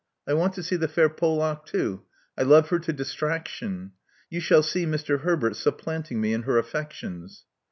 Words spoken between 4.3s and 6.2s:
You shall see Mister Herbert supplanting